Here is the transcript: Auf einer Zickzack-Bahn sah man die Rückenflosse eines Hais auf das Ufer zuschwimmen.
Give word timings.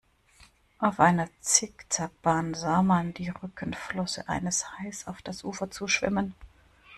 Auf 0.79 0.99
einer 0.99 1.29
Zickzack-Bahn 1.41 2.55
sah 2.55 2.81
man 2.81 3.13
die 3.13 3.29
Rückenflosse 3.29 4.27
eines 4.27 4.79
Hais 4.79 5.05
auf 5.05 5.21
das 5.21 5.43
Ufer 5.43 5.69
zuschwimmen. 5.69 6.33